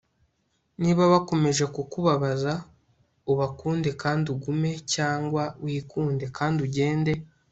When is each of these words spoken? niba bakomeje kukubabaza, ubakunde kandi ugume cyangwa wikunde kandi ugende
niba 0.81 1.03
bakomeje 1.13 1.63
kukubabaza, 1.75 2.53
ubakunde 3.31 3.89
kandi 4.01 4.25
ugume 4.35 4.71
cyangwa 4.93 5.43
wikunde 5.63 6.25
kandi 6.37 6.59
ugende 6.67 7.11